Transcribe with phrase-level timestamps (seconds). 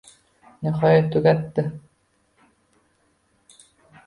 [0.61, 1.65] Nihoyat tugatdi